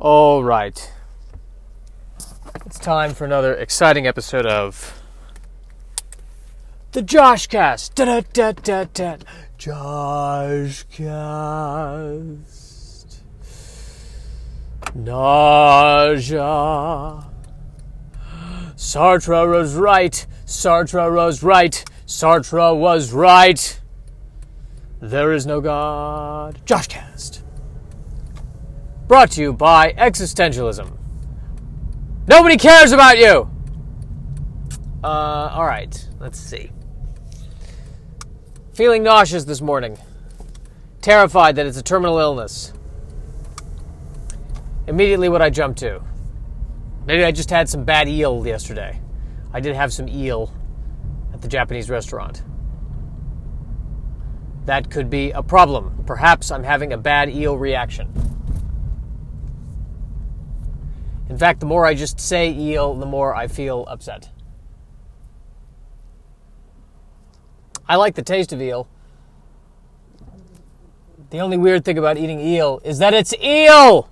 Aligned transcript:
All 0.00 0.44
right. 0.44 0.92
It's 2.64 2.78
time 2.78 3.14
for 3.14 3.24
another 3.24 3.52
exciting 3.54 4.06
episode 4.06 4.46
of 4.46 5.02
the 6.92 7.02
Josh 7.02 7.48
Cast. 7.48 7.96
Da 7.96 8.20
da 8.32 8.52
da 8.52 8.84
da. 8.84 9.16
Josh 9.56 10.84
Cast. 10.84 11.18
Nausea. 14.94 16.38
Sartre 18.76 19.50
was 19.50 19.74
right. 19.74 20.26
Sartre 20.46 21.12
was 21.12 21.42
right. 21.42 21.84
Sartre 22.06 22.78
was 22.78 23.12
right. 23.12 23.80
There 25.00 25.32
is 25.32 25.44
no 25.44 25.60
God. 25.60 26.60
Josh 26.64 26.86
Cast. 26.86 27.42
Brought 29.08 29.30
to 29.32 29.40
you 29.40 29.54
by 29.54 29.94
Existentialism. 29.94 30.94
Nobody 32.26 32.58
cares 32.58 32.92
about 32.92 33.16
you! 33.16 33.50
Uh, 35.02 35.50
alright, 35.56 36.06
let's 36.20 36.38
see. 36.38 36.70
Feeling 38.74 39.02
nauseous 39.02 39.44
this 39.44 39.62
morning. 39.62 39.96
Terrified 41.00 41.56
that 41.56 41.64
it's 41.64 41.78
a 41.78 41.82
terminal 41.82 42.18
illness. 42.18 42.74
Immediately, 44.86 45.30
what 45.30 45.40
I 45.40 45.48
jumped 45.48 45.78
to. 45.78 46.02
Maybe 47.06 47.24
I 47.24 47.32
just 47.32 47.48
had 47.48 47.66
some 47.66 47.84
bad 47.84 48.08
eel 48.10 48.46
yesterday. 48.46 49.00
I 49.54 49.60
did 49.60 49.74
have 49.74 49.90
some 49.90 50.06
eel 50.06 50.52
at 51.32 51.40
the 51.40 51.48
Japanese 51.48 51.88
restaurant. 51.88 52.42
That 54.66 54.90
could 54.90 55.08
be 55.08 55.30
a 55.30 55.42
problem. 55.42 56.04
Perhaps 56.06 56.50
I'm 56.50 56.62
having 56.62 56.92
a 56.92 56.98
bad 56.98 57.30
eel 57.30 57.56
reaction. 57.56 58.12
In 61.28 61.36
fact, 61.36 61.60
the 61.60 61.66
more 61.66 61.84
I 61.84 61.94
just 61.94 62.18
say 62.18 62.50
eel, 62.50 62.94
the 62.94 63.06
more 63.06 63.34
I 63.34 63.48
feel 63.48 63.84
upset. 63.88 64.30
I 67.86 67.96
like 67.96 68.14
the 68.14 68.22
taste 68.22 68.52
of 68.52 68.60
eel. 68.60 68.88
The 71.30 71.38
only 71.38 71.58
weird 71.58 71.84
thing 71.84 71.98
about 71.98 72.16
eating 72.16 72.40
eel 72.40 72.80
is 72.84 72.98
that 72.98 73.12
it's 73.12 73.34
eel! 73.34 74.08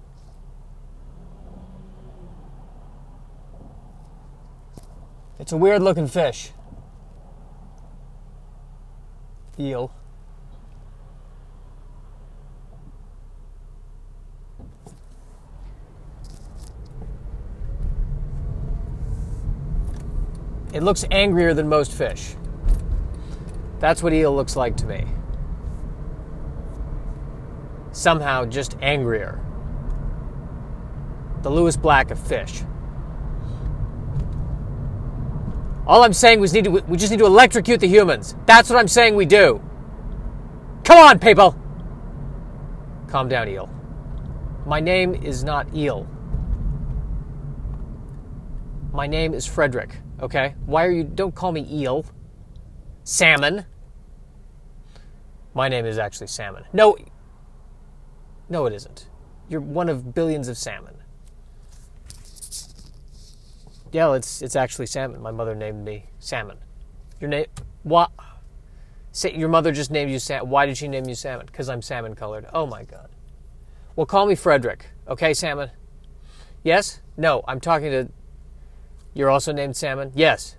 It's 5.39 5.53
a 5.53 5.57
weird 5.57 5.83
looking 5.83 6.09
fish. 6.09 6.51
Eel. 9.59 9.93
It 20.77 20.83
looks 20.83 21.07
angrier 21.11 21.55
than 21.55 21.71
most 21.71 21.91
fish. 21.91 22.35
That's 23.79 24.03
what 24.03 24.13
eel 24.13 24.37
looks 24.37 24.57
like 24.57 24.77
to 24.77 24.87
me. 24.87 25.07
Somehow 27.93 28.45
just 28.45 28.77
angrier. 28.83 29.41
The 31.41 31.49
Lewis 31.49 31.79
Black 31.79 32.11
of 32.11 32.19
fish. 32.19 32.61
All 35.87 36.03
I'm 36.03 36.13
saying 36.13 36.41
was 36.41 36.53
need 36.53 36.67
we 36.67 36.99
just 36.99 37.11
need 37.11 37.21
to 37.21 37.27
electrocute 37.27 37.81
the 37.81 37.89
humans. 37.89 38.37
That's 38.45 38.69
what 38.69 38.79
I'm 38.79 38.87
saying 38.87 39.15
we 39.15 39.25
do. 39.25 39.63
Come 40.85 40.99
on, 40.99 41.19
people! 41.19 41.59
Calm 43.09 43.31
down, 43.31 43.49
Eel. 43.49 43.71
My 44.67 44.81
name 44.81 45.15
is 45.15 45.43
not 45.43 45.75
Eel. 45.75 46.07
My 48.93 49.07
name 49.07 49.33
is 49.33 49.47
Frederick, 49.47 50.03
okay? 50.21 50.55
Why 50.67 50.85
are 50.87 50.91
you. 50.91 51.05
Don't 51.05 51.35
call 51.35 51.53
me 51.53 51.67
Eel. 51.71 52.05
Salmon. 53.05 53.65
My 55.55 55.69
name 55.69 55.87
is 55.87 55.99
actually 55.99 56.27
Salmon. 56.27 56.65
No. 56.73 56.97
No, 58.49 58.67
it 58.67 58.73
isn't. 58.73 59.09
You're 59.49 59.61
one 59.61 59.89
of 59.89 60.15
billions 60.15 60.49
of 60.49 60.59
salmon. 60.59 60.95
Yeah, 63.93 64.15
it's 64.15 64.43
it's 64.43 64.57
actually 64.57 64.87
salmon. 64.87 65.23
My 65.23 65.31
mother 65.31 65.55
named 65.55 65.85
me 65.85 66.07
Salmon. 66.19 66.59
Your 67.21 67.31
name 67.31 67.47
what? 67.83 68.11
Say 69.13 69.35
your 69.35 69.49
mother 69.49 69.73
just 69.73 69.91
named 69.91 70.11
you 70.11 70.19
salmon. 70.19 70.51
Why 70.51 70.67
did 70.67 70.77
she 70.77 70.89
name 70.89 71.09
you 71.09 71.15
Salmon? 71.15 71.47
Because 71.47 71.69
I'm 71.69 71.81
salmon 71.81 72.15
colored. 72.15 72.47
Oh 72.53 72.67
my 72.67 72.85
god. 72.85 73.09
Well, 73.97 74.05
call 74.05 74.27
me 74.27 74.35
Frederick, 74.35 74.91
okay, 75.09 75.33
Salmon. 75.33 75.71
Yes? 76.63 77.01
No, 77.17 77.43
I'm 77.49 77.61
talking 77.61 77.91
to. 77.91 78.09
You're 79.17 79.31
also 79.31 79.51
named 79.51 79.75
Salmon. 79.75 80.13
Yes. 80.15 80.57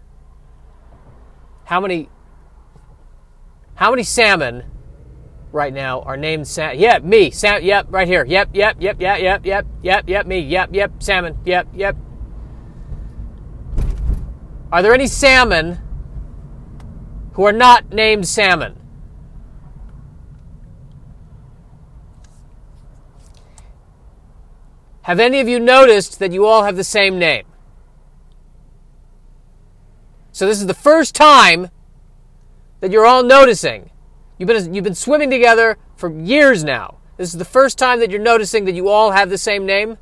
How 1.66 1.80
many? 1.80 2.10
How 3.76 3.92
many 3.92 4.02
salmon 4.02 4.64
right 5.52 5.72
now 5.72 6.02
are 6.02 6.18
named 6.18 6.48
Sam? 6.48 6.76
Yeah, 6.76 6.98
me. 6.98 7.30
Sam. 7.30 7.62
Yep, 7.62 7.88
right 7.90 8.08
here. 8.08 8.26
Yep, 8.26 8.50
yep, 8.54 8.78
yep, 8.80 8.98
yep, 9.00 9.22
yep, 9.22 9.46
yep, 9.46 9.68
yep, 9.84 10.10
yep. 10.10 10.26
Me. 10.26 10.40
Yep, 10.40 10.70
yep. 10.74 10.92
Salmon. 10.98 11.38
Yep, 11.46 11.68
yep. 11.76 11.96
Are 14.72 14.82
there 14.82 14.94
any 14.94 15.08
salmon 15.08 15.78
who 17.34 17.46
are 17.46 17.54
not 17.54 17.94
named 17.94 18.28
salmon? 18.28 18.76
Have 25.04 25.20
any 25.20 25.40
of 25.42 25.48
you 25.48 25.60
noticed 25.60 26.18
that 26.18 26.32
you 26.32 26.48
all 26.48 26.64
have 26.64 26.76
the 26.76 26.84
same 26.84 27.20
name? 27.20 27.47
So 30.38 30.46
this 30.46 30.60
is 30.60 30.68
the 30.68 30.76
first 30.76 31.16
time 31.16 31.72
that 32.80 32.92
you're 32.92 33.08
all 33.08 33.24
noticing. 33.24 33.90
You've 34.38 34.46
been, 34.46 34.72
you've 34.72 34.84
been 34.84 34.94
swimming 34.94 35.32
together 35.32 35.80
for 35.96 36.12
years 36.12 36.64
now. 36.64 37.00
This 37.18 37.30
is 37.30 37.40
the 37.40 37.44
first 37.44 37.80
time 37.80 38.00
that 38.02 38.12
you're 38.12 38.22
noticing 38.22 38.66
that 38.66 38.76
you 38.76 38.88
all 38.88 39.10
have 39.10 39.32
the 39.32 39.40
same 39.40 39.66
name. 39.66 39.98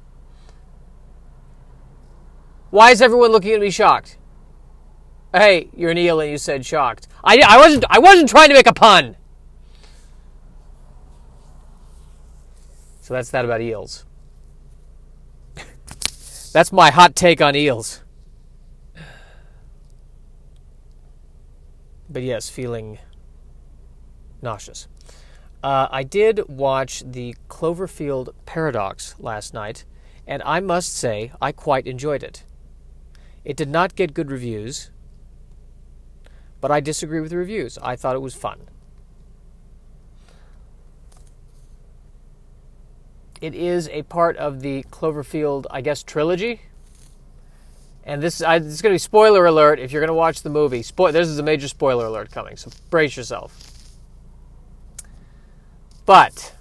Why 2.70 2.92
is 2.92 3.02
everyone 3.02 3.32
looking 3.32 3.54
at 3.54 3.62
me 3.62 3.70
shocked? 3.70 4.18
Hey, 5.34 5.70
you're 5.74 5.92
an 5.92 5.98
eel 5.98 6.20
and 6.20 6.30
you 6.30 6.38
said 6.38 6.66
shocked. 6.66 7.08
I, 7.24 7.42
I 7.48 7.58
wasn't 7.58 7.86
I 7.90 8.00
wasn't 8.00 8.28
trying 8.28 8.50
to 8.50 8.56
make 8.56 8.68
a 8.68 8.74
pun. 8.74 9.16
So 13.00 13.14
that's 13.14 13.30
that 13.30 13.46
about 13.46 13.62
eels. 13.62 14.06
that's 16.52 16.74
my 16.74 16.92
hot 16.92 17.16
take 17.16 17.40
on 17.40 17.56
eels. 17.56 18.02
But 22.16 22.24
yes, 22.24 22.50
feeling 22.50 23.00
nauseous. 24.42 24.88
Uh, 25.62 25.90
I 25.92 26.04
did 26.04 26.48
watch 26.48 27.04
the 27.06 27.36
Cloverfield 27.50 28.30
Paradox 28.46 29.16
last 29.20 29.54
night, 29.54 29.84
and 30.26 30.42
I 30.46 30.62
must 30.62 30.96
say 30.96 31.34
I 31.42 31.52
quite 31.52 31.86
enjoyed 31.86 32.24
it. 32.24 32.46
It 33.44 33.58
did 33.58 33.68
not 33.68 33.98
get 33.98 34.14
good 34.14 34.32
reviews, 34.32 34.92
but 36.62 36.72
I 36.72 36.80
disagree 36.80 37.20
with 37.20 37.32
the 37.32 37.38
reviews. 37.38 37.78
I 37.80 37.98
thought 37.98 38.16
it 38.16 38.22
was 38.22 38.34
fun. 38.34 38.70
It 43.42 43.54
is 43.54 43.90
a 43.90 44.04
part 44.04 44.38
of 44.38 44.62
the 44.62 44.84
Cloverfield, 44.84 45.66
I 45.70 45.82
guess, 45.82 46.02
trilogy. 46.02 46.62
And 48.06 48.22
this, 48.22 48.42
I, 48.42 48.60
this 48.60 48.72
is 48.72 48.82
going 48.82 48.92
to 48.92 48.96
be 48.96 49.00
spoiler 49.00 49.46
alert 49.46 49.80
if 49.80 49.92
you're 49.92 50.02
going 50.02 50.10
to 50.10 50.14
watch 50.14 50.44
the 50.44 50.50
movie. 50.50 50.82
Spo- 50.82 51.12
this 51.12 51.28
is 51.28 51.40
a 51.40 51.44
major 51.44 51.68
spoiler 51.68 52.06
alert 52.06 52.32
coming, 52.32 52.56
so 52.56 52.70
brace 52.90 53.18
yourself. 53.18 53.72
But 56.06 56.54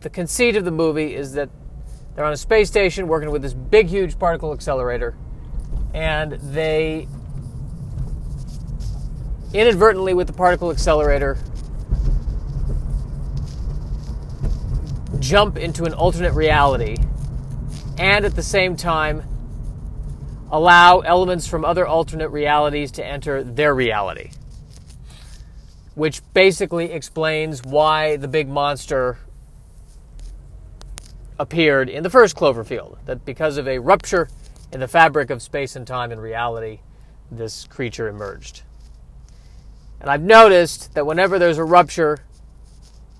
the 0.00 0.10
conceit 0.10 0.56
of 0.56 0.64
the 0.66 0.70
movie 0.70 1.14
is 1.14 1.32
that 1.32 1.48
they're 2.14 2.26
on 2.26 2.32
a 2.32 2.36
space 2.36 2.68
station 2.68 3.08
working 3.08 3.30
with 3.30 3.40
this 3.40 3.54
big, 3.54 3.88
huge 3.88 4.18
particle 4.18 4.52
accelerator, 4.52 5.16
and 5.94 6.32
they 6.32 7.08
inadvertently, 9.54 10.12
with 10.12 10.26
the 10.26 10.32
particle 10.32 10.70
accelerator, 10.70 11.38
jump 15.20 15.56
into 15.56 15.84
an 15.84 15.94
alternate 15.94 16.32
reality, 16.32 16.96
and 17.98 18.24
at 18.24 18.34
the 18.34 18.42
same 18.42 18.76
time, 18.76 19.22
allow 20.50 21.00
elements 21.00 21.46
from 21.46 21.64
other 21.64 21.86
alternate 21.86 22.28
realities 22.28 22.90
to 22.92 23.04
enter 23.04 23.42
their 23.42 23.74
reality. 23.74 24.30
Which 25.94 26.22
basically 26.34 26.92
explains 26.92 27.62
why 27.62 28.16
the 28.16 28.28
big 28.28 28.48
monster 28.48 29.18
appeared 31.38 31.88
in 31.88 32.02
the 32.02 32.10
first 32.10 32.36
Cloverfield. 32.36 32.98
That 33.06 33.24
because 33.24 33.56
of 33.56 33.66
a 33.66 33.78
rupture 33.78 34.28
in 34.72 34.80
the 34.80 34.88
fabric 34.88 35.30
of 35.30 35.42
space 35.42 35.76
and 35.76 35.86
time 35.86 36.12
and 36.12 36.20
reality, 36.20 36.80
this 37.30 37.66
creature 37.66 38.08
emerged. 38.08 38.62
And 40.00 40.10
I've 40.10 40.22
noticed 40.22 40.94
that 40.94 41.06
whenever 41.06 41.38
there's 41.38 41.58
a 41.58 41.64
rupture 41.64 42.18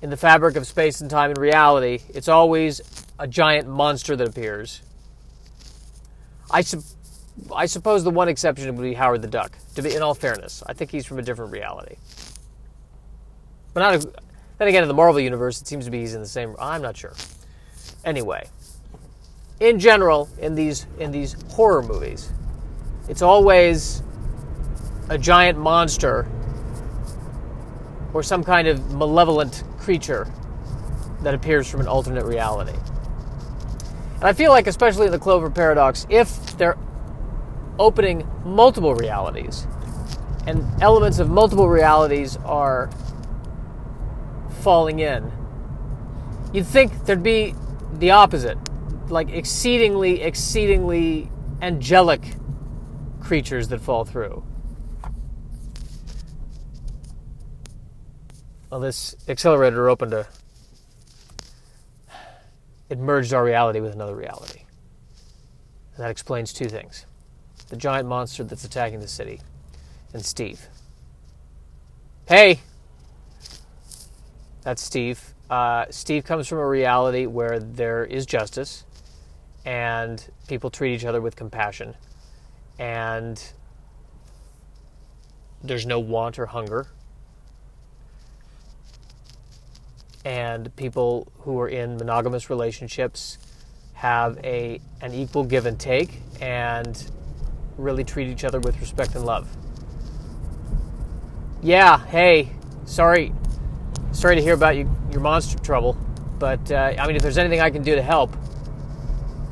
in 0.03 0.11
the 0.11 0.17
fabric 0.17 0.57
of 0.57 0.67
space 0.67 1.01
and 1.01 1.09
time 1.09 1.31
and 1.31 1.39
reality, 1.39 2.01
it's 2.09 2.29
always 2.29 2.81
a 3.23 3.29
giant 3.29 3.69
monster 3.69 4.17
that 4.17 4.29
appears. 4.29 4.83
I, 6.51 6.63
su- 6.63 6.83
I 7.55 7.67
suppose 7.67 8.03
the 8.03 8.11
one 8.11 8.29
exception 8.29 8.75
would 8.75 8.83
be 8.83 8.95
Howard 8.95 9.23
the 9.23 9.29
Duck. 9.29 9.57
To 9.77 9.83
be, 9.83 9.95
in 9.95 10.03
all 10.03 10.13
fairness, 10.13 10.61
I 10.67 10.73
think 10.73 10.91
he's 10.91 11.07
from 11.07 11.21
a 11.21 11.23
different 11.23 11.53
reality. 11.53 11.95
But 13.73 13.81
not. 13.81 13.95
A, 13.95 14.13
then 14.59 14.69
again, 14.69 14.83
in 14.83 14.89
the 14.89 14.95
Marvel 14.95 15.21
universe, 15.21 15.61
it 15.61 15.69
seems 15.69 15.85
to 15.85 15.93
be 15.93 16.01
he's 16.01 16.15
in 16.15 16.21
the 16.21 16.27
same. 16.27 16.57
I'm 16.59 16.83
not 16.83 16.97
sure. 16.97 17.15
Anyway, 18.05 18.49
in 19.61 19.79
general, 19.79 20.29
in 20.39 20.57
these 20.57 20.89
in 20.99 21.13
these 21.13 21.37
horror 21.53 21.83
movies, 21.83 22.33
it's 23.09 23.23
always 23.23 24.03
a 25.09 25.17
giant 25.17 25.59
monster 25.59 26.29
or 28.13 28.25
some 28.25 28.43
kind 28.43 28.67
of 28.67 28.93
malevolent 28.93 29.63
creature 29.79 30.27
that 31.23 31.35
appears 31.35 31.71
from 31.71 31.81
an 31.81 31.87
alternate 31.87 32.25
reality. 32.25 32.77
And 34.23 34.29
I 34.29 34.35
feel 34.35 34.53
like, 34.53 34.69
especially 34.69 35.07
in 35.07 35.11
the 35.11 35.19
Clover 35.19 35.51
Paradox, 35.51 36.07
if 36.09 36.57
they're 36.57 36.79
opening 37.77 38.25
multiple 38.45 38.95
realities 38.95 39.67
and 40.47 40.65
elements 40.81 41.19
of 41.19 41.29
multiple 41.29 41.69
realities 41.69 42.37
are 42.45 42.89
falling 44.61 45.01
in, 45.01 45.33
you'd 46.53 46.69
think 46.69 47.05
there'd 47.05 47.25
be 47.25 47.57
the 47.95 48.13
opposite 48.13 48.59
like 49.11 49.29
exceedingly, 49.29 50.23
exceedingly 50.23 51.29
angelic 51.61 52.23
creatures 53.19 53.67
that 53.71 53.81
fall 53.81 54.05
through. 54.05 54.45
Well, 58.71 58.79
this 58.79 59.17
accelerator 59.27 59.89
opened 59.89 60.15
a. 60.15 60.29
It 62.93 62.99
merged 62.99 63.33
our 63.33 63.43
reality 63.43 63.81
with 63.81 63.94
another 63.94 64.15
reality. 64.15 64.65
And 65.97 66.05
that 66.05 66.11
explains 66.11 66.53
two 66.53 66.67
things 66.67 67.06
the 67.71 67.77
giant 67.77 68.06
monster 68.06 68.44
that's 68.44 68.65
attacking 68.65 69.00
the 69.00 69.09
city, 69.09 69.41
and 70.12 70.23
Steve. 70.23 70.69
Hey! 72.29 72.61
That's 74.61 74.83
Steve. 74.83 75.33
Uh, 75.49 75.87
Steve 75.89 76.25
comes 76.25 76.47
from 76.47 76.59
a 76.59 76.69
reality 76.69 77.25
where 77.25 77.59
there 77.59 78.05
is 78.05 78.27
justice 78.27 78.85
and 79.65 80.31
people 80.47 80.69
treat 80.69 80.95
each 80.95 81.06
other 81.06 81.23
with 81.23 81.35
compassion 81.35 81.95
and 82.79 83.43
there's 85.65 85.87
no 85.87 85.99
want 85.99 86.38
or 86.38 86.45
hunger 86.45 86.88
and 90.25 90.75
people 90.77 91.33
who 91.41 91.59
are 91.61 91.69
in 91.69 91.97
monogamous 91.97 92.51
relationships 92.51 93.39
have 93.95 94.39
a 94.45 94.81
an 95.01 95.15
equal 95.15 95.45
give 95.45 95.67
and 95.67 95.79
take 95.79 96.21
and 96.41 97.11
really 97.77 98.05
treat 98.05 98.29
each 98.29 98.45
other 98.45 98.61
with 98.61 98.79
respect 98.81 99.15
and 99.15 99.25
love. 99.25 99.49
Yeah, 101.63 102.05
hey, 102.07 102.51
sorry, 102.85 103.33
sorry 104.13 104.37
to 104.37 104.43
hear 104.43 104.55
about 104.55 104.77
you, 104.77 104.91
your 105.11 105.21
monster 105.21 105.59
trouble, 105.59 105.97
but 106.39 106.71
uh, 106.73 106.95
I 106.99 107.07
mean, 107.07 107.17
if 107.17 107.23
there's 107.23 107.39
anything 107.39 107.61
I 107.61 107.71
can 107.71 107.83
do 107.83 107.95
to 107.95 108.03
help, 108.03 108.37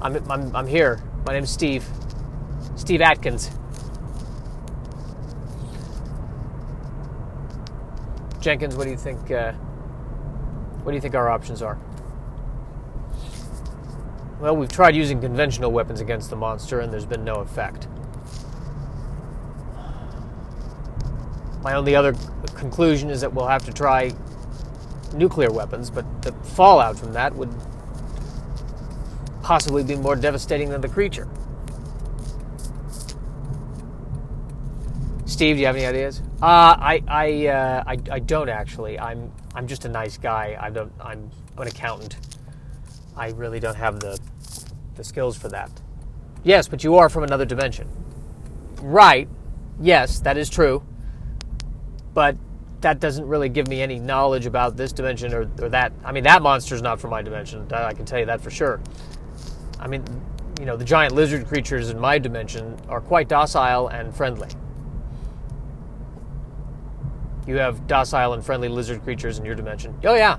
I'm, 0.03 0.17
I'm, 0.31 0.57
I'm 0.57 0.67
here. 0.67 1.01
My 1.27 1.35
name's 1.35 1.51
Steve, 1.51 1.85
Steve 2.77 3.01
Atkins. 3.01 3.51
Jenkins, 8.41 8.75
what 8.75 8.85
do 8.85 8.91
you 8.91 8.97
think? 8.97 9.31
Uh, 9.31 9.53
what 10.83 10.93
do 10.93 10.95
you 10.95 11.01
think 11.01 11.15
our 11.15 11.29
options 11.29 11.63
are? 11.63 11.79
Well, 14.41 14.57
we've 14.57 14.73
tried 14.73 14.97
using 14.97 15.21
conventional 15.21 15.71
weapons 15.71 16.01
against 16.01 16.31
the 16.31 16.37
monster, 16.37 16.81
and 16.81 16.91
there's 16.93 17.05
been 17.05 17.25
no 17.25 17.37
effect. 17.37 17.89
My 21.63 21.75
only 21.75 21.95
other 21.95 22.15
conclusion 22.55 23.11
is 23.11 23.21
that 23.21 23.35
we'll 23.35 23.47
have 23.47 23.67
to 23.67 23.73
try 23.73 24.13
nuclear 25.15 25.51
weapons, 25.51 25.91
but 25.91 26.23
the 26.23 26.33
fallout 26.33 26.99
from 26.99 27.13
that 27.13 27.35
would 27.35 27.51
possibly 29.43 29.85
be 29.85 29.97
more 29.97 30.17
devastating 30.17 30.71
than 30.71 30.81
the 30.81 30.89
creature. 30.89 31.29
Steve, 35.27 35.57
do 35.57 35.61
you 35.61 35.67
have 35.67 35.77
any 35.77 35.87
ideas? 35.87 36.23
Uh, 36.43 36.77
I 36.79 37.03
I, 37.09 37.47
uh, 37.47 37.85
I 37.87 37.99
I 38.11 38.19
don't 38.21 38.49
actually. 38.49 38.99
I'm 38.99 39.33
I'm 39.55 39.67
just 39.67 39.85
a 39.85 39.89
nice 39.89 40.17
guy. 40.17 40.57
I 40.61 40.71
don't. 40.71 40.93
I'm, 41.01 41.31
an 41.59 41.67
accountant. 41.67 42.17
I 43.17 43.31
really 43.33 43.61
don't 43.61 43.77
have 43.77 44.01
the 44.01 44.19
the 44.95 45.05
skills 45.05 45.37
for 45.37 45.49
that. 45.49 45.71
Yes, 46.43 46.69
but 46.69 46.83
you 46.83 46.97
are 46.97 47.11
from 47.11 47.25
another 47.25 47.45
dimension. 47.45 47.87
Right. 48.81 49.29
Yes, 49.79 50.21
that 50.21 50.39
is 50.39 50.49
true. 50.49 50.83
But 52.15 52.37
that 52.81 52.99
doesn't 52.99 53.27
really 53.27 53.49
give 53.49 53.69
me 53.69 53.83
any 53.83 53.99
knowledge 53.99 54.47
about 54.47 54.77
this 54.77 54.93
dimension 54.93 55.35
or, 55.35 55.51
or 55.61 55.69
that. 55.69 55.93
I 56.05 56.13
mean, 56.13 56.25
that 56.25 56.41
monster's 56.41 56.81
not 56.81 56.99
from 56.99 57.11
my 57.11 57.21
dimension. 57.21 57.71
I 57.73 57.93
can 57.93 58.07
tell 58.07 58.19
you 58.19 58.27
that 58.27 58.41
for 58.41 58.51
sure. 58.51 58.81
I 59.79 59.87
mean, 59.87 60.05
you 60.59 60.67
know, 60.67 60.77
the 60.77 60.85
giant 60.85 61.15
lizard 61.15 61.47
creatures 61.47 61.91
in 61.91 61.99
my 61.99 62.19
dimension 62.19 62.79
are 62.89 63.01
quite 63.01 63.29
docile 63.29 63.89
and 63.89 64.15
friendly. 64.15 64.49
You 67.47 67.57
have 67.57 67.87
docile 67.87 68.35
and 68.35 68.45
friendly 68.45 68.69
lizard 68.69 69.03
creatures 69.03 69.39
in 69.39 69.45
your 69.45 69.55
dimension. 69.55 69.99
Oh 70.05 70.15
yeah. 70.15 70.39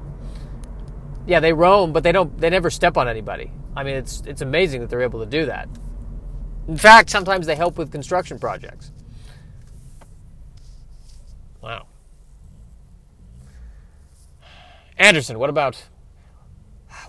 Yeah, 1.27 1.39
they 1.39 1.53
roam, 1.53 1.93
but 1.93 2.03
they 2.03 2.11
don't 2.11 2.37
they 2.39 2.49
never 2.49 2.69
step 2.69 2.97
on 2.97 3.07
anybody. 3.07 3.51
I 3.75 3.83
mean, 3.83 3.95
it's 3.95 4.23
it's 4.25 4.41
amazing 4.41 4.81
that 4.81 4.89
they're 4.89 5.01
able 5.01 5.19
to 5.19 5.25
do 5.25 5.45
that. 5.45 5.69
In 6.67 6.77
fact, 6.77 7.09
sometimes 7.09 7.47
they 7.47 7.55
help 7.55 7.77
with 7.77 7.91
construction 7.91 8.39
projects. 8.39 8.91
Wow. 11.61 11.87
Anderson, 14.97 15.39
what 15.39 15.49
about 15.49 15.83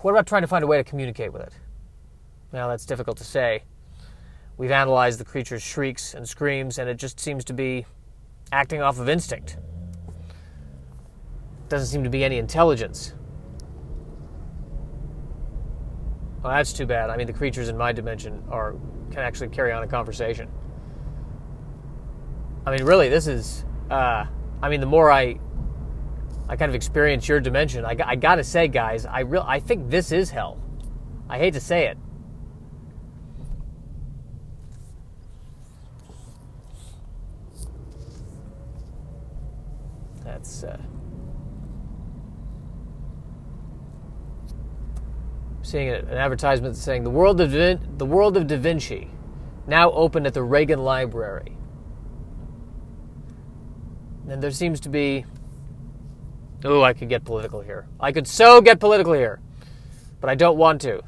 what 0.01 0.11
about 0.11 0.27
trying 0.27 0.41
to 0.41 0.47
find 0.47 0.63
a 0.63 0.67
way 0.67 0.77
to 0.77 0.83
communicate 0.83 1.31
with 1.31 1.43
it? 1.43 1.53
Well, 2.51 2.69
that's 2.69 2.85
difficult 2.85 3.17
to 3.17 3.23
say. 3.23 3.63
We've 4.57 4.71
analyzed 4.71 5.19
the 5.19 5.25
creature's 5.25 5.63
shrieks 5.63 6.13
and 6.13 6.27
screams, 6.27 6.77
and 6.77 6.87
it 6.87 6.97
just 6.97 7.19
seems 7.19 7.43
to 7.45 7.53
be 7.53 7.85
acting 8.51 8.81
off 8.81 8.99
of 8.99 9.09
instinct. 9.09 9.57
Doesn't 11.73 11.87
seem 11.87 12.03
to 12.03 12.09
be 12.11 12.23
any 12.23 12.37
intelligence. 12.37 13.15
Well, 16.43 16.53
that's 16.53 16.71
too 16.71 16.85
bad. 16.85 17.09
I 17.09 17.17
mean, 17.17 17.25
the 17.25 17.33
creatures 17.33 17.67
in 17.67 17.75
my 17.75 17.91
dimension 17.91 18.43
are 18.51 18.75
can 19.09 19.21
actually 19.21 19.47
carry 19.47 19.71
on 19.71 19.81
a 19.81 19.87
conversation. 19.87 20.51
I 22.67 22.69
mean, 22.69 22.83
really, 22.83 23.09
this 23.09 23.25
is. 23.25 23.65
Uh, 23.89 24.27
I 24.61 24.69
mean, 24.69 24.81
the 24.81 24.85
more 24.85 25.09
I 25.09 25.39
I 26.47 26.57
kind 26.57 26.69
of 26.69 26.75
experience 26.75 27.27
your 27.27 27.39
dimension. 27.39 27.85
I, 27.85 27.97
I 28.05 28.17
gotta 28.17 28.43
say, 28.43 28.67
guys, 28.67 29.07
I 29.07 29.21
real 29.21 29.43
I 29.47 29.59
think 29.59 29.89
this 29.89 30.11
is 30.11 30.29
hell. 30.29 30.61
I 31.27 31.39
hate 31.39 31.55
to 31.55 31.59
say 31.59 31.87
it. 31.87 31.97
That's 40.23 40.63
uh, 40.65 40.77
seeing 45.73 45.89
an 45.89 46.07
advertisement 46.09 46.75
saying 46.75 47.03
the 47.03 47.09
world 47.09 47.41
of 47.41 47.51
da 47.51 47.75
the 47.97 48.05
world 48.05 48.37
of 48.37 48.45
Da 48.45 48.57
Vinci 48.57 49.09
now 49.65 49.91
open 49.93 50.27
at 50.27 50.35
the 50.35 50.43
Reagan 50.43 50.83
Library. 50.83 51.57
And 54.29 54.43
there 54.43 54.51
seems 54.51 54.79
to 54.81 54.89
be 54.89 55.25
Oh, 56.63 56.83
I 56.83 56.93
could 56.93 57.09
get 57.09 57.25
political 57.25 57.61
here. 57.61 57.87
I 57.99 58.11
could 58.11 58.27
so 58.27 58.61
get 58.61 58.79
political 58.79 59.13
here. 59.13 59.41
But 60.21 60.29
I 60.29 60.35
don't 60.35 60.59
want 60.59 60.79
to. 60.81 61.01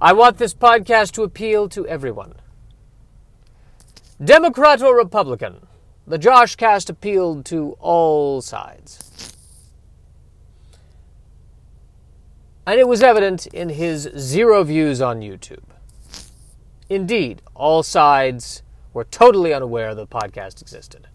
I 0.00 0.14
want 0.14 0.38
this 0.38 0.54
podcast 0.54 1.12
to 1.12 1.22
appeal 1.22 1.68
to 1.68 1.86
everyone. 1.86 2.36
Democrat 4.24 4.80
or 4.80 4.96
Republican, 4.96 5.66
the 6.06 6.16
Josh 6.16 6.56
cast 6.56 6.88
appealed 6.88 7.44
to 7.46 7.76
all 7.80 8.40
sides. 8.40 9.35
And 12.66 12.80
it 12.80 12.88
was 12.88 13.00
evident 13.00 13.46
in 13.46 13.68
his 13.68 14.10
zero 14.18 14.64
views 14.64 15.00
on 15.00 15.20
YouTube. 15.20 15.62
Indeed, 16.88 17.40
all 17.54 17.84
sides 17.84 18.64
were 18.92 19.04
totally 19.04 19.54
unaware 19.54 19.94
the 19.94 20.06
podcast 20.06 20.60
existed. 20.60 21.06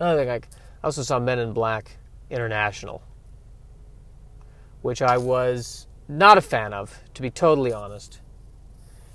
Another 0.00 0.24
thing, 0.24 0.30
I 0.30 0.40
also 0.82 1.02
saw 1.02 1.20
Men 1.20 1.38
in 1.38 1.52
Black 1.52 1.96
International, 2.28 3.02
which 4.82 5.02
I 5.02 5.18
was 5.18 5.86
not 6.08 6.36
a 6.36 6.40
fan 6.40 6.72
of, 6.72 6.98
to 7.14 7.22
be 7.22 7.30
totally 7.30 7.72
honest. 7.72 8.20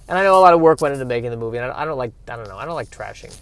And 0.08 0.18
I 0.18 0.24
know 0.24 0.38
a 0.38 0.42
lot 0.42 0.54
of 0.54 0.62
work 0.62 0.80
went 0.80 0.94
into 0.94 1.06
making 1.06 1.32
the 1.32 1.38
movie, 1.38 1.58
and 1.58 1.70
I 1.72 1.84
don't 1.84 1.98
like, 1.98 2.14
I 2.30 2.36
don't 2.38 2.48
know, 2.48 2.58
I 2.58 2.66
don't 2.66 2.76
like 2.76 2.90
trashing 2.90 3.34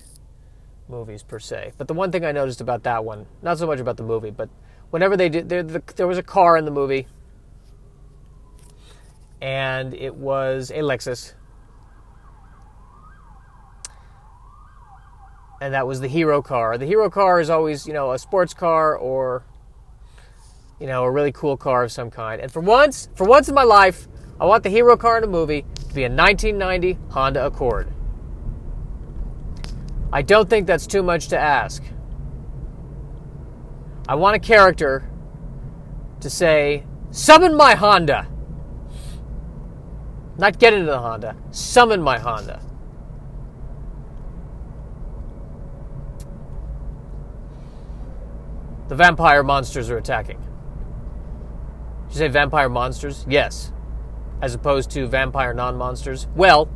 movies 0.87 1.23
per 1.23 1.39
se. 1.39 1.73
But 1.77 1.87
the 1.87 1.93
one 1.93 2.11
thing 2.11 2.25
I 2.25 2.31
noticed 2.31 2.61
about 2.61 2.83
that 2.83 3.03
one, 3.05 3.25
not 3.41 3.57
so 3.57 3.67
much 3.67 3.79
about 3.79 3.97
the 3.97 4.03
movie, 4.03 4.31
but 4.31 4.49
whenever 4.91 5.17
they 5.17 5.29
did, 5.29 5.49
there, 5.49 5.63
the, 5.63 5.81
there 5.95 6.07
was 6.07 6.17
a 6.17 6.23
car 6.23 6.57
in 6.57 6.65
the 6.65 6.71
movie, 6.71 7.07
and 9.41 9.93
it 9.93 10.15
was 10.15 10.69
a 10.71 10.79
Lexus. 10.79 11.33
And 15.59 15.73
that 15.73 15.85
was 15.85 15.99
the 15.99 16.07
hero 16.07 16.41
car. 16.41 16.77
The 16.77 16.85
hero 16.85 17.09
car 17.09 17.39
is 17.39 17.49
always, 17.49 17.85
you 17.85 17.93
know, 17.93 18.11
a 18.11 18.19
sports 18.19 18.53
car 18.53 18.95
or, 18.95 19.43
you 20.79 20.87
know, 20.87 21.03
a 21.03 21.11
really 21.11 21.31
cool 21.31 21.55
car 21.55 21.83
of 21.83 21.91
some 21.91 22.09
kind. 22.09 22.41
And 22.41 22.51
for 22.51 22.61
once, 22.61 23.09
for 23.15 23.27
once 23.27 23.47
in 23.47 23.53
my 23.53 23.63
life, 23.63 24.07
I 24.39 24.45
want 24.45 24.63
the 24.63 24.69
hero 24.69 24.97
car 24.97 25.19
in 25.19 25.23
a 25.23 25.27
movie 25.27 25.63
to 25.87 25.93
be 25.93 26.03
a 26.03 26.09
1990 26.09 26.97
Honda 27.11 27.45
Accord. 27.45 27.87
I 30.13 30.21
don't 30.21 30.49
think 30.49 30.67
that's 30.67 30.87
too 30.87 31.03
much 31.03 31.29
to 31.29 31.37
ask. 31.37 31.83
I 34.07 34.15
want 34.15 34.35
a 34.35 34.39
character 34.39 35.09
to 36.19 36.29
say, 36.29 36.85
Summon 37.11 37.55
my 37.55 37.75
Honda. 37.75 38.27
Not 40.37 40.59
get 40.59 40.73
into 40.73 40.85
the 40.85 40.99
Honda, 40.99 41.35
summon 41.51 42.01
my 42.01 42.17
Honda. 42.17 42.61
The 48.87 48.95
vampire 48.95 49.43
monsters 49.43 49.89
are 49.89 49.97
attacking. 49.97 50.37
Did 52.07 52.13
you 52.13 52.17
say 52.17 52.27
vampire 52.27 52.67
monsters? 52.67 53.25
Yes. 53.29 53.71
As 54.41 54.53
opposed 54.53 54.89
to 54.91 55.07
vampire 55.07 55.53
non 55.53 55.77
monsters? 55.77 56.27
Well, 56.35 56.69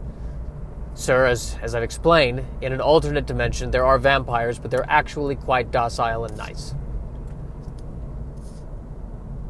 Sir, 0.96 1.26
as, 1.26 1.58
as 1.62 1.76
I've 1.76 1.84
explained, 1.84 2.46
in 2.62 2.72
an 2.72 2.80
alternate 2.80 3.26
dimension 3.26 3.72
there 3.72 3.86
are 3.86 4.00
vampires, 4.00 4.58
but 4.58 4.72
they're 4.72 4.90
actually 4.90 5.36
quite 5.36 5.70
docile 5.70 6.24
and 6.24 6.38
nice. 6.38 6.74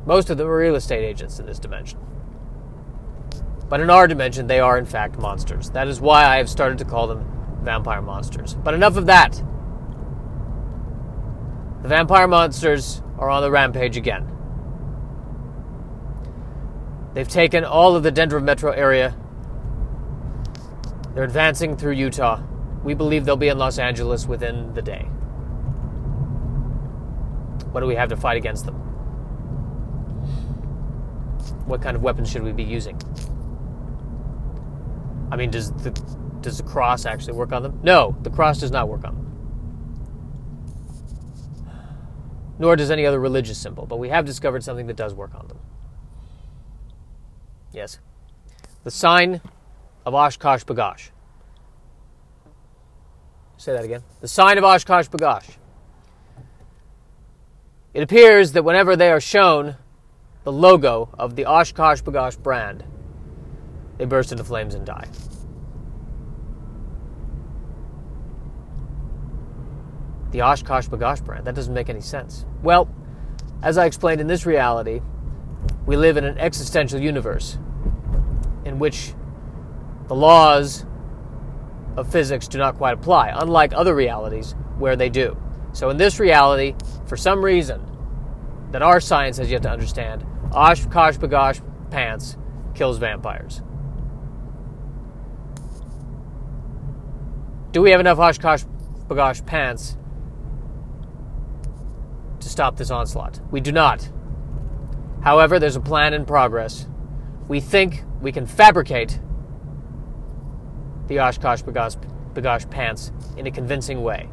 Most 0.08 0.32
of 0.32 0.38
them 0.38 0.48
are 0.48 0.58
real 0.58 0.76
estate 0.76 1.06
agents 1.06 1.40
in 1.40 1.46
this 1.46 1.60
dimension. 1.60 2.00
But 3.70 3.80
in 3.80 3.90
our 3.92 4.08
dimension, 4.08 4.48
they 4.48 4.60
are 4.60 4.78
in 4.78 4.86
fact 4.86 5.20
monsters. 5.20 5.70
That 5.72 5.88
is 5.88 6.02
why 6.02 6.26
I 6.26 6.38
have 6.38 6.50
started 6.50 6.80
to 6.80 6.86
call 6.86 7.08
them 7.08 7.26
vampire 7.62 8.02
monsters. 8.02 8.56
But 8.56 8.74
enough 8.74 8.98
of 8.98 9.06
that. 9.06 9.34
The 11.84 11.90
vampire 11.90 12.28
monsters 12.28 13.04
are 13.20 13.30
on 13.30 13.44
the 13.44 13.52
rampage 13.52 13.98
again. 13.98 14.32
They've 17.14 17.28
taken 17.28 17.64
all 17.64 17.96
of 17.96 18.04
the 18.04 18.12
Denver 18.12 18.40
metro 18.40 18.72
area 18.72 19.16
they're 21.16 21.24
advancing 21.24 21.78
through 21.78 21.94
Utah. 21.94 22.44
We 22.84 22.94
believe 22.94 23.26
they'll 23.26 23.38
be 23.38 23.48
in 23.48 23.58
Los 23.58 23.80
Angeles 23.80 24.28
within 24.28 24.74
the 24.74 24.82
day. 24.82 25.04
What 27.72 27.80
do 27.80 27.88
we 27.88 27.96
have 27.96 28.10
to 28.10 28.18
fight 28.18 28.38
against 28.38 28.66
them? 28.66 28.76
What 31.66 31.82
kind 31.82 31.96
of 31.96 32.04
weapons 32.04 32.30
should 32.30 32.44
we 32.44 32.52
be 32.52 32.64
using? 32.64 33.00
I 35.32 35.38
mean, 35.38 35.50
does 35.52 35.72
the 35.72 35.92
does 36.42 36.58
the 36.58 36.64
cross 36.64 37.06
actually 37.06 37.34
work 37.34 37.52
on 37.52 37.64
them? 37.64 37.80
No, 37.82 38.16
the 38.22 38.30
cross 38.30 38.60
does 38.60 38.72
not 38.72 38.88
work 38.88 39.04
on 39.04 39.16
them. 39.16 39.26
Nor 42.60 42.76
does 42.76 42.92
any 42.92 43.06
other 43.06 43.20
religious 43.20 43.58
symbol, 43.58 43.86
but 43.86 43.98
we 43.98 44.10
have 44.10 44.26
discovered 44.26 44.64
something 44.64 44.88
that 44.88 44.96
does 44.96 45.14
work 45.14 45.34
on 45.34 45.48
them. 45.48 45.60
Yes. 47.72 48.00
The 48.84 48.92
sign 48.92 49.42
of 50.06 50.14
OshKosh 50.14 50.66
B'gosh. 50.66 51.10
Say 53.58 53.74
that 53.74 53.84
again. 53.84 54.04
The 54.22 54.28
sign 54.28 54.58
of 54.58 54.64
OshKosh 54.64 55.10
B'gosh. 55.10 55.58
It 57.94 58.04
appears 58.04 58.52
that 58.52 58.64
whenever 58.64 58.96
they 58.96 59.10
are 59.10 59.22
shown 59.22 59.78
the 60.44 60.52
logo 60.52 61.10
of 61.18 61.36
the 61.36 61.46
OshKosh 61.46 62.04
B'gosh 62.04 62.38
brand, 62.38 62.84
they 63.98 64.06
burst 64.06 64.32
into 64.32 64.44
flames 64.44 64.76
and 64.76 64.86
die. 64.86 65.08
The 70.32 70.42
Oshkosh 70.42 70.90
Bagosh 70.90 71.24
brand. 71.24 71.48
That 71.48 71.56
doesn't 71.56 71.74
make 71.74 71.90
any 71.90 72.02
sense. 72.02 72.46
Well, 72.62 72.94
as 73.62 73.78
I 73.78 73.86
explained 73.86 74.20
in 74.20 74.28
this 74.28 74.46
reality, 74.46 75.00
we 75.86 75.96
live 75.96 76.18
in 76.18 76.26
an 76.26 76.38
existential 76.38 77.00
universe 77.00 77.58
in 78.66 78.78
which 78.80 79.14
the 80.08 80.16
laws 80.16 80.86
of 81.98 82.12
physics 82.12 82.48
do 82.48 82.58
not 82.58 82.78
quite 82.78 82.94
apply, 82.94 83.32
unlike 83.34 83.74
other 83.74 83.96
realities 83.96 84.56
where 84.78 84.96
they 84.96 85.10
do. 85.10 85.38
So, 85.74 85.90
in 85.90 85.98
this 85.98 86.20
reality, 86.20 86.76
for 87.06 87.18
some 87.18 87.44
reason 87.44 87.86
that 88.72 88.82
our 88.82 89.00
science 89.00 89.38
has 89.38 89.50
yet 89.50 89.64
to 89.64 89.70
understand, 89.70 90.26
OshKosh 90.52 91.18
B'gosh 91.18 91.62
pants 91.90 92.38
kills 92.74 92.98
vampires. 92.98 93.62
Do 97.72 97.82
we 97.82 97.92
have 97.92 98.00
enough 98.00 98.18
OshKosh 98.18 98.66
B'gosh 99.08 99.46
pants 99.46 99.98
to 102.40 102.50
stop 102.50 102.78
this 102.78 102.92
onslaught? 102.92 103.40
We 103.52 103.60
do 103.60 103.72
not. 103.72 104.10
However, 105.22 105.60
there's 105.60 105.76
a 105.76 105.82
plan 105.82 106.14
in 106.14 106.26
progress. 106.26 106.88
We 107.48 107.60
think 107.60 108.04
we 108.22 108.32
can 108.32 108.46
fabricate 108.46 109.20
the 111.08 111.18
OshKosh 111.18 111.64
B'gosh, 111.64 111.98
B'gosh 112.34 112.70
pants 112.70 113.12
in 113.38 113.48
a 113.48 113.52
convincing 113.52 114.02
way. 114.04 114.30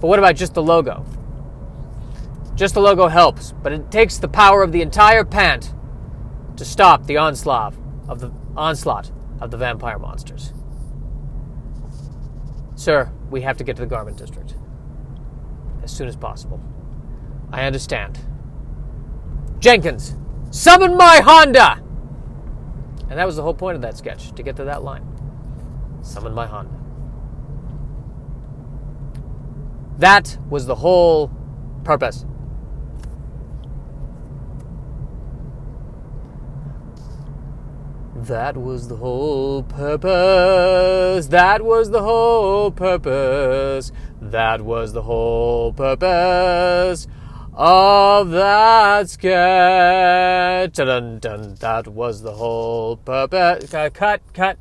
But 0.00 0.08
what 0.08 0.18
about 0.18 0.36
just 0.36 0.54
the 0.54 0.62
logo? 0.62 1.04
Just 2.54 2.74
the 2.74 2.80
logo 2.80 3.08
helps, 3.08 3.52
but 3.62 3.72
it 3.72 3.90
takes 3.90 4.18
the 4.18 4.28
power 4.28 4.62
of 4.62 4.72
the 4.72 4.82
entire 4.82 5.24
pant 5.24 5.74
to 6.56 6.64
stop 6.64 7.06
the 7.06 7.16
onslaught 7.16 7.74
of 8.08 8.20
the 8.20 8.32
onslaught 8.56 9.10
of 9.40 9.50
the 9.50 9.56
vampire 9.56 9.98
monsters. 9.98 10.52
Sir, 12.74 13.10
we 13.30 13.42
have 13.42 13.56
to 13.56 13.64
get 13.64 13.76
to 13.76 13.82
the 13.82 13.86
garment 13.86 14.16
district 14.16 14.54
as 15.82 15.92
soon 15.92 16.08
as 16.08 16.16
possible. 16.16 16.60
I 17.52 17.64
understand. 17.64 18.18
Jenkins, 19.58 20.16
summon 20.50 20.96
my 20.96 21.20
Honda! 21.24 21.82
And 23.08 23.18
that 23.18 23.26
was 23.26 23.36
the 23.36 23.42
whole 23.42 23.54
point 23.54 23.76
of 23.76 23.82
that 23.82 23.96
sketch, 23.96 24.32
to 24.32 24.42
get 24.42 24.56
to 24.56 24.64
that 24.64 24.82
line. 24.82 25.04
Summon 26.02 26.32
my 26.32 26.46
Honda. 26.46 26.74
That 29.98 30.38
was 30.48 30.66
the 30.66 30.76
whole 30.76 31.30
purpose. 31.82 32.24
That 38.14 38.56
was 38.56 38.88
the 38.88 38.96
whole 38.96 39.62
purpose. 39.62 41.26
That 41.28 41.64
was 41.64 41.90
the 41.90 42.02
whole 42.02 42.70
purpose. 42.70 43.90
That 44.20 44.62
was 44.62 44.92
the 44.92 45.02
whole 45.02 45.72
purpose 45.72 47.06
of 47.54 48.30
that 48.30 49.10
sketch. 49.10 50.74
Dun, 50.74 51.18
dun, 51.18 51.54
that 51.56 51.88
was 51.88 52.22
the 52.22 52.32
whole 52.32 52.96
purpose. 52.96 53.70
Cut, 53.70 54.22
cut. 54.32 54.58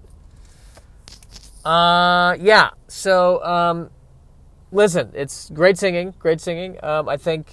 Uh, 1.66 2.36
yeah. 2.40 2.72
So, 2.88 3.44
um, 3.44 3.90
listen, 4.72 5.12
it's 5.14 5.50
great 5.50 5.78
singing, 5.78 6.14
great 6.20 6.42
singing. 6.42 6.78
Um, 6.84 7.10
I 7.10 7.18
think, 7.18 7.52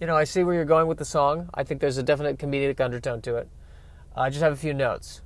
you 0.00 0.06
know, 0.06 0.16
I 0.16 0.24
see 0.24 0.42
where 0.44 0.54
you're 0.54 0.64
going 0.64 0.86
with 0.86 0.98
the 0.98 1.04
song. 1.04 1.48
I 1.54 1.64
think 1.64 1.80
there's 1.80 1.98
a 1.98 2.02
definite 2.02 2.38
comedic 2.38 2.80
undertone 2.80 3.22
to 3.22 3.36
it. 3.36 3.48
I 4.16 4.30
just 4.30 4.42
have 4.42 4.52
a 4.52 4.56
few 4.56 4.74
notes. 4.74 5.22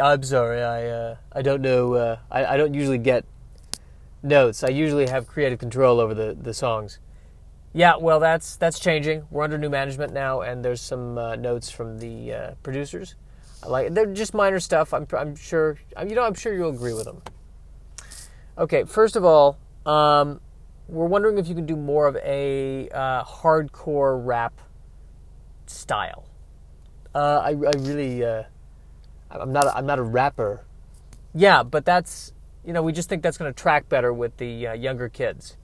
I'm 0.00 0.22
sorry, 0.22 0.62
I 0.62 0.86
uh, 0.88 1.16
I 1.32 1.42
don't 1.42 1.62
know. 1.62 1.94
Uh, 1.94 2.18
I, 2.30 2.44
I 2.44 2.56
don't 2.58 2.74
usually 2.74 2.98
get 2.98 3.24
notes. 4.22 4.62
I 4.62 4.68
usually 4.68 5.08
have 5.08 5.26
creative 5.26 5.58
control 5.58 6.00
over 6.00 6.12
the, 6.12 6.36
the 6.38 6.52
songs. 6.52 6.98
Yeah, 7.72 7.96
well, 7.96 8.20
that's 8.20 8.56
that's 8.56 8.78
changing. 8.78 9.24
We're 9.30 9.44
under 9.44 9.58
new 9.58 9.70
management 9.70 10.12
now, 10.12 10.42
and 10.42 10.64
there's 10.64 10.82
some 10.82 11.16
uh, 11.16 11.36
notes 11.36 11.70
from 11.70 11.98
the 11.98 12.32
uh, 12.32 12.50
producers 12.62 13.14
like 13.64 13.94
they're 13.94 14.06
just 14.06 14.34
minor 14.34 14.60
stuff. 14.60 14.92
I'm 14.92 15.06
I'm 15.16 15.36
sure 15.36 15.78
you 16.00 16.14
know 16.14 16.24
I'm 16.24 16.34
sure 16.34 16.54
you'll 16.54 16.70
agree 16.70 16.92
with 16.92 17.04
them. 17.04 17.22
Okay, 18.58 18.84
first 18.84 19.16
of 19.16 19.24
all, 19.24 19.58
um, 19.84 20.40
we're 20.88 21.06
wondering 21.06 21.38
if 21.38 21.48
you 21.48 21.54
can 21.54 21.66
do 21.66 21.76
more 21.76 22.06
of 22.06 22.16
a 22.16 22.88
uh, 22.90 23.24
hardcore 23.24 24.24
rap 24.24 24.60
style. 25.66 26.26
Uh, 27.14 27.40
I, 27.44 27.50
I 27.50 27.72
really 27.78 28.24
uh, 28.24 28.44
I'm 29.30 29.52
not 29.52 29.66
a, 29.66 29.76
I'm 29.76 29.86
not 29.86 29.98
a 29.98 30.02
rapper. 30.02 30.64
Yeah, 31.34 31.62
but 31.62 31.84
that's 31.84 32.32
you 32.64 32.72
know 32.72 32.82
we 32.82 32.92
just 32.92 33.08
think 33.08 33.22
that's 33.22 33.38
going 33.38 33.52
to 33.52 33.62
track 33.62 33.88
better 33.88 34.12
with 34.12 34.36
the 34.36 34.68
uh, 34.68 34.72
younger 34.74 35.08
kids. 35.08 35.56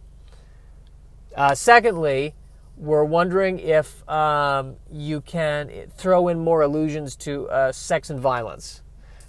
Uh, 1.35 1.55
secondly, 1.55 2.35
we're 2.77 3.05
wondering 3.05 3.59
if 3.59 4.09
um, 4.09 4.77
you 4.91 5.21
can 5.21 5.71
throw 5.97 6.29
in 6.29 6.39
more 6.39 6.63
allusions 6.63 7.17
to 7.17 7.49
uh, 7.49 7.73
sex 7.73 8.11
and 8.11 8.19
violence. 8.19 8.83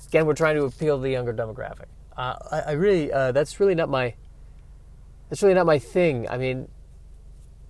Again, 0.07 0.25
we're 0.25 0.33
trying 0.33 0.55
to 0.55 0.63
appeal 0.63 0.97
to 0.97 1.03
the 1.03 1.09
younger 1.09 1.33
demographic. 1.33 1.85
Uh, 2.15 2.35
I, 2.51 2.59
I, 2.59 2.71
really, 2.73 3.11
uh, 3.11 3.31
that's 3.31 3.59
really 3.59 3.75
not 3.75 3.89
my 3.89 4.13
that's 5.29 5.41
really 5.41 5.55
not 5.55 5.65
my 5.65 5.79
thing. 5.79 6.29
I 6.29 6.37
mean, 6.37 6.67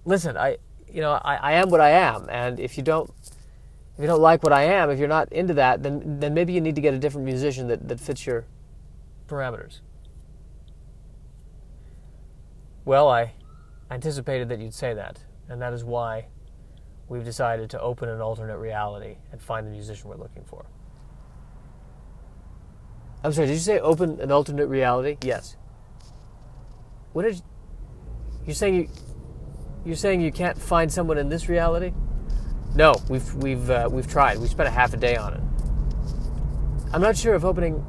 listen, 0.03 0.35
I 0.35 0.57
you 0.91 0.99
know 1.01 1.13
I, 1.13 1.35
I 1.35 1.51
am 1.53 1.69
what 1.69 1.79
I 1.79 1.91
am, 1.91 2.27
and 2.29 2.59
if 2.59 2.77
you 2.77 2.83
don't 2.83 3.09
if 3.95 4.01
you 4.01 4.07
don't 4.07 4.21
like 4.21 4.43
what 4.43 4.51
I 4.51 4.63
am, 4.63 4.89
if 4.89 4.99
you're 4.99 5.07
not 5.07 5.31
into 5.31 5.53
that, 5.53 5.83
then 5.83 6.19
then 6.19 6.33
maybe 6.33 6.51
you 6.51 6.59
need 6.59 6.75
to 6.75 6.81
get 6.81 6.93
a 6.93 6.97
different 6.97 7.25
musician 7.25 7.67
that, 7.69 7.87
that 7.87 7.99
fits 7.99 8.25
your 8.25 8.45
parameters. 9.27 9.79
Well, 12.85 13.07
I 13.07 13.31
anticipated 13.89 14.49
that 14.49 14.59
you'd 14.59 14.73
say 14.73 14.93
that, 14.93 15.19
and 15.49 15.61
that 15.61 15.73
is 15.73 15.83
why 15.83 16.27
we've 17.07 17.25
decided 17.25 17.69
to 17.71 17.79
open 17.79 18.09
an 18.09 18.21
alternate 18.21 18.57
reality 18.57 19.17
and 19.31 19.41
find 19.41 19.67
the 19.67 19.71
musician 19.71 20.09
we're 20.09 20.15
looking 20.15 20.43
for. 20.43 20.65
I'm 23.23 23.31
sorry, 23.31 23.47
did 23.47 23.53
you 23.53 23.59
say 23.59 23.79
open 23.79 24.19
an 24.19 24.31
alternate 24.31 24.67
reality? 24.67 25.17
Yes. 25.21 25.55
What 27.13 27.23
did 27.23 27.35
you, 27.35 27.41
you're 28.45 28.55
saying 28.55 28.75
you 28.75 28.89
you're 29.85 29.95
saying 29.95 30.21
you 30.21 30.31
can't 30.31 30.57
find 30.57 30.91
someone 30.91 31.17
in 31.17 31.29
this 31.29 31.49
reality? 31.49 31.93
No, 32.75 32.95
we've 33.09 33.33
we've 33.35 33.69
uh, 33.69 33.87
we've 33.91 34.07
tried. 34.07 34.39
We 34.39 34.47
spent 34.47 34.67
a 34.67 34.71
half 34.71 34.93
a 34.93 34.97
day 34.97 35.15
on 35.15 35.33
it. 35.33 35.41
I'm 36.91 37.01
not 37.01 37.15
sure 37.15 37.35
if 37.35 37.43
opening 37.43 37.85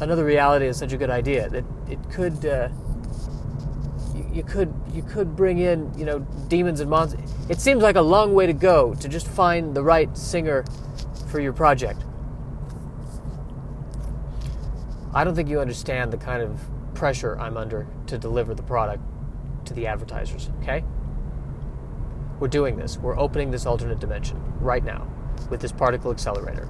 another 0.00 0.24
reality 0.24 0.66
is 0.66 0.78
such 0.78 0.92
a 0.92 0.96
good 0.96 1.10
idea. 1.10 1.48
That 1.50 1.64
it 1.88 1.98
could 2.10 2.44
uh, 2.46 2.70
you, 4.14 4.26
you 4.32 4.42
could 4.42 4.72
you 4.94 5.02
could 5.02 5.34
bring 5.34 5.58
in 5.58 5.92
you 5.98 6.04
know 6.04 6.20
demons 6.48 6.80
and 6.80 6.88
monsters. 6.88 7.32
It 7.48 7.60
seems 7.60 7.82
like 7.82 7.96
a 7.96 8.02
long 8.02 8.34
way 8.34 8.46
to 8.46 8.52
go 8.52 8.94
to 8.94 9.08
just 9.08 9.26
find 9.26 9.74
the 9.74 9.82
right 9.82 10.16
singer 10.16 10.64
for 11.30 11.40
your 11.40 11.52
project. 11.52 12.04
I 15.12 15.24
don't 15.24 15.34
think 15.34 15.48
you 15.48 15.60
understand 15.60 16.12
the 16.12 16.16
kind 16.16 16.42
of 16.42 16.60
pressure 16.94 17.38
I'm 17.38 17.56
under 17.56 17.86
to 18.06 18.18
deliver 18.18 18.54
the 18.54 18.62
product 18.62 19.02
to 19.66 19.74
the 19.74 19.86
advertisers, 19.86 20.50
okay? 20.60 20.84
We're 22.40 22.48
doing 22.48 22.76
this. 22.76 22.98
We're 22.98 23.18
opening 23.18 23.50
this 23.50 23.64
alternate 23.64 24.00
dimension 24.00 24.42
right 24.58 24.84
now 24.84 25.06
with 25.50 25.60
this 25.60 25.72
particle 25.72 26.10
accelerator. 26.10 26.68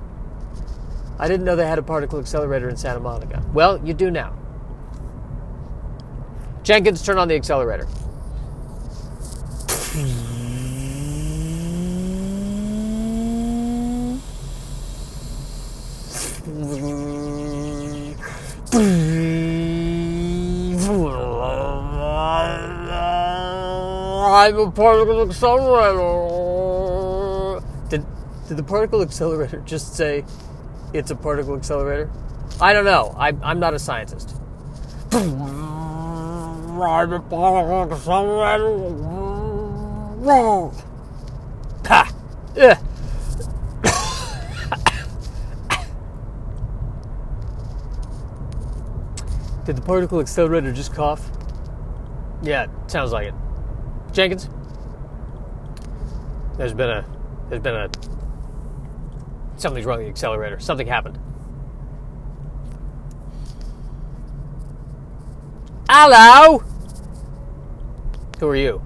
I 1.19 1.27
didn't 1.29 1.45
know 1.45 1.57
they 1.57 1.67
had 1.67 1.79
a 1.79 1.83
particle 1.83 2.19
accelerator 2.19 2.69
in 2.69 2.77
Santa 2.77 3.01
Monica. 3.01 3.43
Well, 3.53 3.85
you 3.85 3.95
do 3.95 4.11
now. 4.11 4.37
Jenkins, 6.63 7.03
turn 7.03 7.19
on 7.19 7.29
the 7.29 7.35
accelerator. 7.35 7.87
I'm 9.95 10.01
a 24.59 24.71
particle 24.73 25.23
accelerator. 25.23 26.03
Did, 27.89 28.05
did 28.49 28.57
the 28.57 28.65
particle 28.65 29.01
accelerator 29.01 29.61
just 29.61 29.95
say 29.95 30.25
it's 30.93 31.13
a 31.13 31.15
particle 31.15 31.55
accelerator? 31.55 32.11
I 32.61 32.73
don't 32.73 32.85
know. 32.85 33.15
I, 33.17 33.29
I'm 33.45 33.61
not 33.61 33.75
a 33.75 33.79
scientist. 33.79 34.35
I'm 35.13 35.41
a 37.13 37.21
particle 37.31 37.93
accelerator. 37.93 39.24
Ha! 40.25 42.11
Yeah. 42.57 42.79
Did 49.67 49.77
the 49.77 49.83
particle 49.83 50.21
accelerator 50.21 50.73
just 50.73 50.95
cough? 50.95 51.31
Yeah, 52.43 52.69
sounds 52.87 53.13
like 53.13 53.29
it. 53.29 53.35
Jenkins, 54.13 54.49
there's 56.57 56.73
been 56.73 56.89
a 56.89 57.05
there's 57.51 57.63
been 57.63 57.75
a 57.75 57.91
something's 59.57 59.85
wrong 59.85 59.99
with 59.99 60.07
the 60.07 60.11
accelerator. 60.11 60.59
Something 60.59 60.87
happened. 60.87 61.19
Hello. 65.91 66.63
Who 68.41 68.49
are 68.49 68.57
you? 68.57 68.83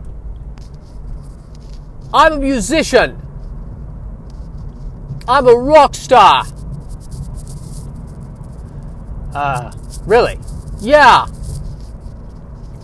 I'm 2.13 2.33
a 2.33 2.39
musician. 2.39 3.21
I'm 5.29 5.47
a 5.47 5.55
rock 5.55 5.95
star. 5.95 6.47
Uh, 9.35 9.71
really? 10.07 10.39
Yeah. 10.81 11.27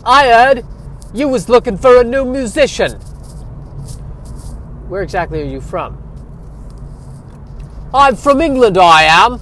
I 0.04 0.28
heard 0.28 0.66
you 1.14 1.28
was 1.28 1.48
looking 1.48 1.78
for 1.78 2.00
a 2.00 2.04
new 2.04 2.24
musician. 2.24 2.92
Where 4.88 5.02
exactly 5.02 5.40
are 5.40 5.46
you 5.46 5.62
from? 5.62 6.00
I'm 7.94 8.16
from 8.16 8.42
England, 8.42 8.76
I 8.76 9.04
am. 9.04 9.40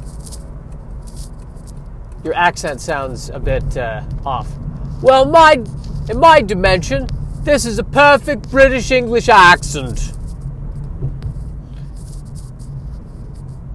Your 2.22 2.34
accent 2.34 2.80
sounds 2.80 3.30
a 3.30 3.40
bit 3.40 3.76
uh, 3.76 4.04
off. 4.24 4.48
Well, 5.02 5.24
my 5.24 5.54
in 6.08 6.20
my 6.20 6.40
dimension, 6.40 7.08
this 7.42 7.66
is 7.66 7.78
a 7.78 7.84
perfect 7.84 8.50
British 8.50 8.90
English 8.90 9.28
accent. 9.28 10.12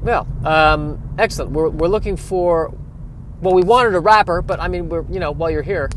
Well, 0.01 0.27
um, 0.45 1.15
excellent. 1.17 1.51
We're, 1.51 1.69
we're 1.69 1.87
looking 1.87 2.15
for. 2.15 2.73
Well, 3.41 3.53
we 3.53 3.61
wanted 3.61 3.93
a 3.93 3.99
rapper, 3.99 4.41
but 4.41 4.59
I 4.59 4.67
mean, 4.67 4.89
we're 4.89 5.05
you 5.11 5.19
know 5.19 5.31
while 5.31 5.51
you're 5.51 5.61
here, 5.61 5.89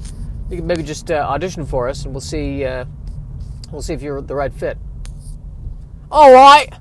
you 0.50 0.56
can 0.56 0.66
maybe 0.66 0.82
just 0.82 1.10
uh, 1.10 1.14
audition 1.14 1.64
for 1.64 1.88
us, 1.88 2.04
and 2.04 2.12
we'll 2.12 2.20
see. 2.20 2.64
Uh, 2.64 2.84
we'll 3.70 3.82
see 3.82 3.94
if 3.94 4.02
you're 4.02 4.20
the 4.20 4.34
right 4.34 4.52
fit. 4.52 4.76
All 6.10 6.32
right. 6.32 6.72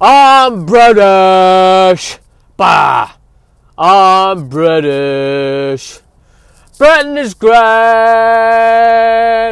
I'm 0.00 0.66
British. 0.66 2.18
Bah. 2.58 3.16
I'm 3.78 4.48
British. 4.48 6.03
Britain 6.84 7.16
is 7.16 7.32
great. 7.32 7.54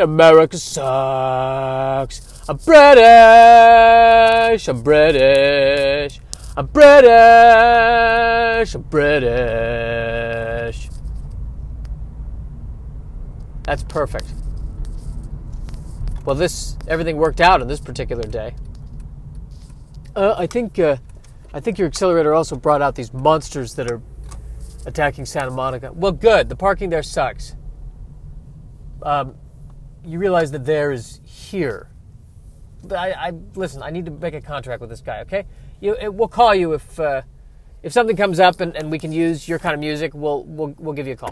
America 0.02 0.58
sucks. 0.58 2.20
I'm 2.46 2.58
British. 2.58 4.68
I'm 4.68 4.82
British. 4.82 6.20
I'm 6.58 6.66
British. 6.66 8.74
I'm 8.74 8.82
British. 8.82 10.90
That's 13.62 13.84
perfect. 13.84 14.26
Well, 16.26 16.36
this 16.36 16.76
everything 16.86 17.16
worked 17.16 17.40
out 17.40 17.62
on 17.62 17.66
this 17.66 17.80
particular 17.80 18.24
day. 18.24 18.54
Uh, 20.14 20.34
I 20.36 20.46
think 20.46 20.78
uh, 20.78 20.98
I 21.54 21.60
think 21.60 21.78
your 21.78 21.88
accelerator 21.88 22.34
also 22.34 22.56
brought 22.56 22.82
out 22.82 22.94
these 22.94 23.14
monsters 23.14 23.72
that 23.76 23.90
are 23.90 24.02
attacking 24.86 25.26
Santa 25.26 25.50
Monica. 25.50 25.92
Well, 25.92 26.12
good. 26.12 26.48
The 26.48 26.56
parking 26.56 26.90
there 26.90 27.02
sucks. 27.02 27.56
Um, 29.02 29.34
you 30.04 30.18
realize 30.18 30.50
that 30.52 30.64
there 30.64 30.92
is 30.92 31.20
here. 31.24 31.88
I, 32.90 33.12
I 33.12 33.32
listen. 33.54 33.82
I 33.82 33.90
need 33.90 34.06
to 34.06 34.10
make 34.10 34.34
a 34.34 34.40
contract 34.40 34.80
with 34.80 34.90
this 34.90 35.00
guy. 35.00 35.20
Okay, 35.20 35.46
you, 35.80 35.96
it, 36.00 36.12
we'll 36.12 36.28
call 36.28 36.54
you 36.54 36.72
if 36.72 36.98
uh, 36.98 37.22
if 37.82 37.92
something 37.92 38.16
comes 38.16 38.40
up 38.40 38.60
and, 38.60 38.76
and 38.76 38.90
we 38.90 38.98
can 38.98 39.12
use 39.12 39.48
your 39.48 39.58
kind 39.58 39.74
of 39.74 39.80
music. 39.80 40.12
We'll 40.14 40.44
we'll 40.44 40.74
we'll 40.78 40.94
give 40.94 41.06
you 41.06 41.12
a 41.12 41.16
call. 41.16 41.30